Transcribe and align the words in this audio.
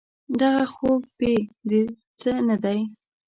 دغه 0.41 0.65
خوب 0.73 1.01
بې 1.17 1.35
د 1.69 1.71
څه 2.19 2.31
نه 2.47 2.55
دی. 2.63 2.79